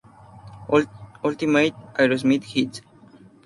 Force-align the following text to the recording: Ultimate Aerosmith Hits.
Ultimate 1.23 1.75
Aerosmith 1.93 2.45
Hits. 2.45 2.81